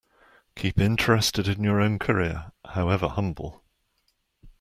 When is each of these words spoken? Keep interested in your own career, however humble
Keep 0.55 0.79
interested 0.79 1.47
in 1.47 1.63
your 1.63 1.79
own 1.79 1.99
career, 1.99 2.51
however 2.65 3.07
humble 3.07 3.63